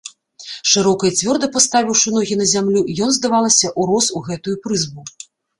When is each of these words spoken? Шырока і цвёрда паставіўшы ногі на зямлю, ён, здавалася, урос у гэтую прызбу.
Шырока 0.71 1.03
і 1.09 1.11
цвёрда 1.19 1.49
паставіўшы 1.57 2.07
ногі 2.17 2.39
на 2.41 2.47
зямлю, 2.53 2.81
ён, 3.09 3.15
здавалася, 3.19 3.73
урос 3.85 4.11
у 4.17 4.27
гэтую 4.31 4.55
прызбу. 4.65 5.01